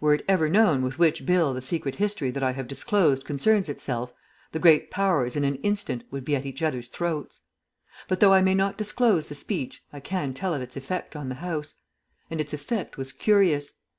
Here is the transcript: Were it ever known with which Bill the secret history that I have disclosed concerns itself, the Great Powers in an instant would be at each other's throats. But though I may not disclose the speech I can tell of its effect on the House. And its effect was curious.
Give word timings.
Were 0.00 0.14
it 0.14 0.24
ever 0.26 0.48
known 0.48 0.80
with 0.80 0.98
which 0.98 1.26
Bill 1.26 1.52
the 1.52 1.60
secret 1.60 1.96
history 1.96 2.30
that 2.30 2.42
I 2.42 2.52
have 2.52 2.66
disclosed 2.66 3.26
concerns 3.26 3.68
itself, 3.68 4.10
the 4.52 4.58
Great 4.58 4.90
Powers 4.90 5.36
in 5.36 5.44
an 5.44 5.56
instant 5.56 6.02
would 6.10 6.24
be 6.24 6.34
at 6.34 6.46
each 6.46 6.62
other's 6.62 6.88
throats. 6.88 7.40
But 8.08 8.20
though 8.20 8.32
I 8.32 8.40
may 8.40 8.54
not 8.54 8.78
disclose 8.78 9.26
the 9.26 9.34
speech 9.34 9.82
I 9.92 10.00
can 10.00 10.32
tell 10.32 10.54
of 10.54 10.62
its 10.62 10.78
effect 10.78 11.14
on 11.14 11.28
the 11.28 11.44
House. 11.44 11.74
And 12.30 12.40
its 12.40 12.54
effect 12.54 12.96
was 12.96 13.12
curious. 13.12 13.74